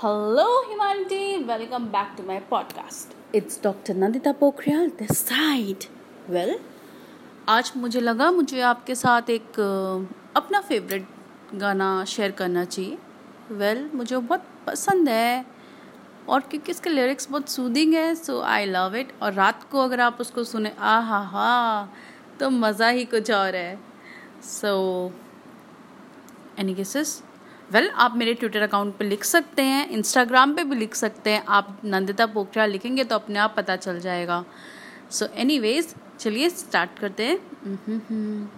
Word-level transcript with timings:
Hello, 0.00 0.44
humanity. 0.62 1.42
Welcome 1.42 1.88
back 1.90 2.16
to 2.16 2.22
my 2.22 2.38
podcast. 2.50 3.14
It's 3.32 3.56
Dr. 3.56 3.94
Nandita 3.94 4.32
Pokhriyal 4.32 4.96
this 4.96 5.18
side. 5.20 5.86
Well, 6.28 6.52
आज 7.48 7.72
मुझे 7.76 8.00
लगा 8.00 8.30
मुझे 8.30 8.60
आपके 8.68 8.94
साथ 8.94 9.30
एक 9.30 9.58
अपना 10.36 10.60
फेवरेट 10.60 11.08
गाना 11.54 11.88
शेयर 12.04 12.30
करना 12.30 12.64
चाहिए 12.64 12.98
वेल 13.50 13.78
well, 13.78 13.94
मुझे 13.94 14.16
बहुत 14.16 14.44
पसंद 14.66 15.08
है 15.08 15.44
और 16.28 16.40
क्योंकि 16.50 16.72
इसके 16.72 16.90
लिरिक्स 16.90 17.30
बहुत 17.30 17.48
सूदिंग 17.48 17.94
है 17.94 18.14
सो 18.14 18.40
आई 18.54 18.66
लव 18.66 18.96
इट 18.96 19.12
और 19.22 19.32
रात 19.32 19.68
को 19.70 19.80
अगर 19.80 20.00
आप 20.00 20.20
उसको 20.20 20.44
सुने 20.44 20.72
आ 20.78 20.98
हा 21.08 21.22
हा 21.32 21.88
तो 22.40 22.50
मज़ा 22.50 22.88
ही 22.88 23.04
कुछ 23.04 23.30
और 23.30 23.56
है 23.56 23.78
so 24.52 24.76
any 26.58 26.74
cases 26.74 27.22
well 27.72 27.84
well, 27.84 27.98
आप 27.98 28.16
मेरे 28.16 28.34
ट्विटर 28.34 28.62
अकाउंट 28.62 28.96
पे 28.96 29.04
लिख 29.04 29.24
सकते 29.24 29.62
हैं 29.62 29.90
इंस्टाग्राम 29.90 30.54
पे 30.54 30.64
भी 30.64 30.76
लिख 30.76 30.94
सकते 30.94 31.30
हैं। 31.30 31.44
आप 31.48 31.80
नंदिता 31.84 32.26
पोखरियाल 32.26 32.70
लिखेंगे 32.70 33.04
तो 33.04 33.14
अपने 33.14 33.38
आप 33.38 33.54
पता 33.56 33.76
चल 33.76 34.00
जाएगा। 34.00 34.44
सो 35.10 35.26
एनी 35.26 35.82
चलिए 36.18 36.50
स्टार्ट 36.50 36.98
करते 36.98 37.26
हैं। 37.26 37.38
हम्म, 37.38 37.78
हम्म, 37.86 38.00
हम्म। 38.10 38.48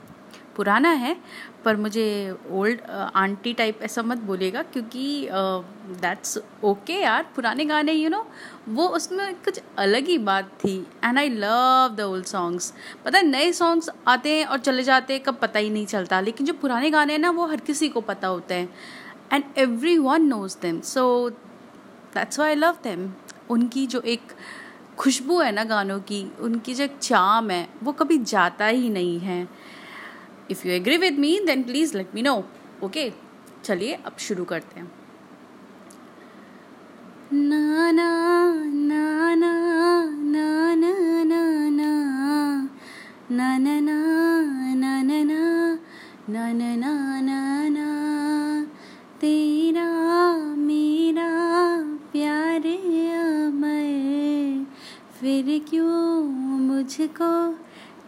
पुराना 0.57 0.89
है 0.89 1.17
पर 1.65 1.77
मुझे 1.77 2.37
ओल्ड 2.51 2.81
आंटी 3.15 3.53
टाइप 3.53 3.83
ऐसा 3.83 4.03
मत 4.03 4.19
बोलेगा 4.19 4.63
क्योंकि 4.63 5.29
दैट्स 6.01 6.39
ओके 6.65 6.93
यार 6.93 7.27
पुराने 7.37 7.65
गाने 7.65 7.93
यू 7.93 8.09
you 8.09 8.11
नो 8.11 8.19
know, 8.19 8.77
वो 8.77 8.89
उसमें 8.89 9.35
कुछ 9.35 9.61
अलग 9.79 10.07
ही 10.07 10.19
बात 10.19 10.51
थी 10.65 10.87
and 11.05 11.19
I 11.19 11.29
love 11.29 11.95
the 11.97 12.01
old 12.01 12.25
songs 12.25 12.73
पता 13.05 13.19
है 13.19 13.27
नए 13.27 13.53
सॉन्ग्स 13.53 13.91
आते 14.09 14.39
हैं 14.39 14.47
और 14.47 14.59
चले 14.59 14.83
जाते 14.83 15.15
हैं 15.15 15.23
कब 15.23 15.39
पता 15.43 15.59
ही 15.59 15.71
नहीं 15.71 15.87
चलता 15.87 16.21
लेकिन 16.21 16.47
जो 16.47 16.53
पुराने 16.53 16.91
गाने 16.91 17.13
हैं 17.13 17.21
ना 17.21 17.31
वो 17.31 17.47
हर 17.47 17.61
किसी 17.61 17.89
को 17.89 18.01
पता 18.01 18.29
होते 18.29 18.55
हैं 18.55 18.69
and 19.33 19.45
everyone 19.99 20.23
knows 20.23 20.57
them 20.63 20.81
so 20.81 21.31
that's 22.15 22.39
why 22.39 22.49
I 22.49 22.55
love 22.55 22.77
them 22.83 23.13
उनकी 23.51 23.87
जो 23.87 24.01
एक 24.01 24.21
खुशबू 24.99 25.41
है 25.41 25.53
ना 25.53 25.65
गानों 25.65 26.01
की 26.01 26.33
उनकी 26.41 26.75
जो 26.75 26.85
एक 26.85 26.97
चाम 26.99 27.51
है 27.51 27.69
वो 27.83 27.93
कभी 27.93 28.19
जाता 28.19 28.67
ही 28.67 28.89
नहीं 28.91 29.19
है। 29.21 29.49
If 30.51 30.67
you 30.67 30.73
agree 30.75 30.97
with 30.97 31.19
me 31.19 31.39
then 31.47 31.63
please 31.63 31.97
let 31.97 32.15
me 32.15 32.23
know 32.23 32.35
okay 32.85 33.11
चलिए 33.65 33.95
अब 34.07 34.17
शुरू 34.27 34.45
करते 34.45 34.81
हैं 34.81 34.91
ना 37.33 37.91
ना 37.93 38.09
ना 38.91 39.35
ना 39.35 39.53
ना 40.25 40.75
ना 40.75 40.93
ना 46.41 46.53
ना 46.63 47.21
ना 47.21 47.69
ना 47.69 47.89
तेरा 49.21 49.89
मेरा 50.57 51.31
प्यार 52.13 52.67
अमर 52.67 53.87
फिर 55.21 55.59
क्यों 55.71 56.21
मुझको 56.59 57.33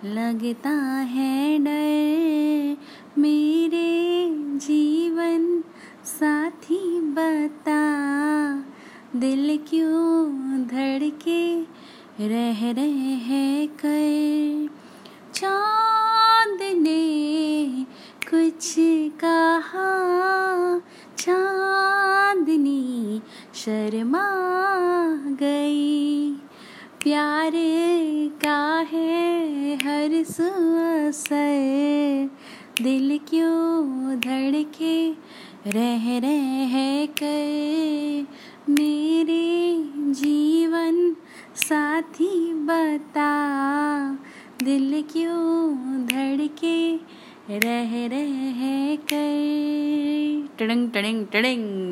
लगता 0.05 0.99
है 0.99 1.59
डर 1.59 2.77
मेरे 3.19 4.31
जीवन 4.59 5.65
साथी 6.05 7.01
बता। 7.01 7.83
दिल 9.19 9.61
क्यों 9.69 10.67
धड़के 10.67 11.63
रह 12.29 12.73
रहे 12.73 12.99
हैं 12.99 13.69
कर? 13.69 14.69
चाँद 15.35 16.59
ने 16.63 17.87
कुछ 18.31 18.75
कहा, 19.25 19.89
चांदनी 21.19 23.23
शर्मा 23.55 24.52
प्यार 27.03 27.53
का 28.45 28.87
है 28.93 29.75
हर 29.75 30.25
सुअसर? 30.25 32.31
दिल 32.83 33.21
क्यों 33.31 34.21
धड़के 34.21 35.13
रह 35.67 36.19
रहे 36.19 37.07
कर? 37.07 38.27
मेरे 38.69 39.85
जीवन 40.13 41.17
साथी 41.57 42.55
बता। 42.55 43.33
दिल 44.63 45.05
क्यों 45.13 46.07
धड़के 46.07 46.97
रह 47.51 48.07
रहे 48.07 48.97
कर? 48.97 50.49
टड़ंग 50.59 50.91
टड़ंग 50.91 51.27
टड़ंग। 51.27 51.92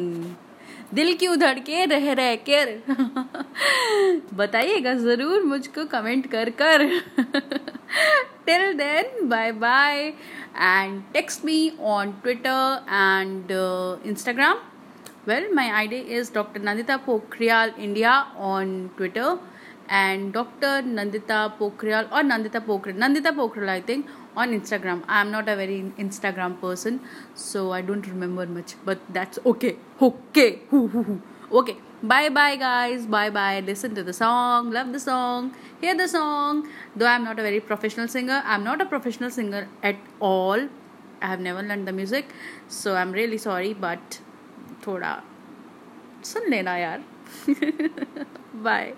दिल 0.95 1.13
की 1.15 1.27
उधड़ 1.27 1.59
के 1.59 1.85
रह 1.87 2.13
रह 2.13 2.35
कर। 2.49 2.67
बताइएगा 4.37 4.95
ज़रूर 4.95 5.43
मुझको 5.45 5.85
कमेंट 5.93 6.27
कर 6.31 6.51
कर। 6.63 6.89
Till 8.47 8.73
then 8.75 9.29
bye 9.29 9.53
bye 9.53 9.97
and 10.01 11.03
text 11.13 11.45
me 11.45 11.61
on 11.81 12.13
Twitter 12.23 12.85
and 12.89 13.51
Instagram 14.11 14.59
well 15.29 15.49
my 15.55 15.69
id 15.79 15.93
is 15.93 16.33
doctor 16.35 16.63
Nandita 16.63 16.97
Pokhriyal 17.07 17.73
India 17.79 18.13
on 18.51 18.91
twitter. 18.99 19.31
And 19.91 20.33
dr 20.33 20.83
nandita 20.97 21.39
pokhriyal 21.61 22.11
or 22.13 22.23
nandita 22.33 22.61
pokhriyal 22.71 22.99
nandita 23.05 23.33
pokhriyal 23.41 23.69
i 23.69 23.81
think 23.81 24.07
on 24.37 24.53
Instagram. 24.53 25.03
I'm 25.09 25.31
not 25.31 25.49
a 25.49 25.57
very 25.57 25.93
Instagram 25.99 26.61
person, 26.61 27.01
so 27.35 27.73
I 27.73 27.81
don't 27.81 28.07
remember 28.07 28.47
much, 28.47 28.75
but 28.85 28.99
that's 29.13 29.39
okay. 29.45 29.77
Okay. 30.01 30.61
okay. 31.53 31.77
Bye 32.03 32.29
bye, 32.31 32.57
guys. 32.57 33.07
Bye 33.07 33.31
bye. 33.31 33.61
Listen 33.61 33.95
to 33.95 34.03
the 34.03 34.13
song, 34.13 34.71
love 34.71 34.93
the 34.93 35.01
song, 35.01 35.55
hear 35.81 35.95
the 35.95 36.09
song. 36.09 36.69
Though 36.97 37.07
I'm 37.07 37.25
not 37.25 37.39
a 37.39 37.43
very 37.43 37.61
professional 37.61 38.09
singer, 38.09 38.43
I'm 38.45 38.65
not 38.65 38.81
a 38.81 38.87
professional 38.87 39.31
singer 39.31 39.69
at 39.83 39.97
all. 40.21 40.69
I 41.23 41.27
have 41.27 41.41
never 41.41 41.63
learned 41.63 41.87
the 41.87 41.93
music, 41.93 42.33
so 42.69 42.95
I'm 42.95 43.13
really 43.13 43.39
sorry, 43.39 43.75
but 43.75 44.21
थोड़ा 44.87 45.13
सुन 46.25 46.49
लेना 46.51 46.77
यार 46.77 47.05
bye 48.65 48.93